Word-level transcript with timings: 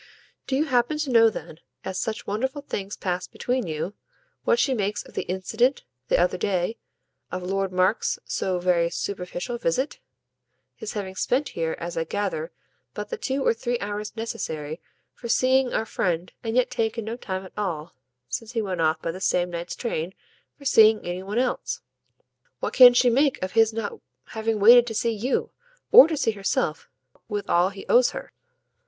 "Do 0.47 0.55
you 0.55 0.65
happen 0.65 0.97
to 0.97 1.11
know 1.11 1.29
then, 1.29 1.59
as 1.85 1.99
such 1.99 2.25
wonderful 2.25 2.63
things 2.63 2.97
pass 2.97 3.27
between 3.27 3.67
you, 3.67 3.93
what 4.45 4.57
she 4.57 4.73
makes 4.73 5.03
of 5.03 5.13
the 5.13 5.27
incident, 5.29 5.83
the 6.07 6.17
other 6.19 6.39
day, 6.39 6.79
of 7.31 7.43
Lord 7.43 7.71
Mark's 7.71 8.17
so 8.25 8.57
very 8.57 8.89
superficial 8.89 9.59
visit? 9.59 9.99
his 10.75 10.93
having 10.93 11.13
spent 11.13 11.49
here, 11.49 11.75
as 11.79 11.97
I 11.97 12.05
gather, 12.05 12.51
but 12.95 13.09
the 13.09 13.15
two 13.17 13.45
or 13.45 13.53
three 13.53 13.77
hours 13.77 14.15
necessary 14.15 14.81
for 15.13 15.29
seeing 15.29 15.71
our 15.71 15.85
friend 15.85 16.33
and 16.43 16.55
yet 16.55 16.71
taken 16.71 17.05
no 17.05 17.15
time 17.15 17.45
at 17.45 17.53
all, 17.55 17.93
since 18.27 18.53
he 18.53 18.61
went 18.63 18.81
off 18.81 19.03
by 19.03 19.11
the 19.11 19.21
same 19.21 19.51
night's 19.51 19.75
train, 19.75 20.15
for 20.57 20.65
seeing 20.65 21.05
any 21.05 21.21
one 21.21 21.37
else. 21.37 21.79
What 22.59 22.73
can 22.73 22.95
she 22.95 23.11
make 23.11 23.39
of 23.43 23.51
his 23.51 23.71
not 23.71 23.99
having 24.29 24.59
waited 24.59 24.87
to 24.87 24.95
see 24.95 25.11
YOU, 25.11 25.51
or 25.91 26.07
to 26.07 26.17
see 26.17 26.31
herself 26.31 26.89
with 27.29 27.47
all 27.47 27.69
he 27.69 27.85
owes 27.87 28.09
her?" 28.13 28.33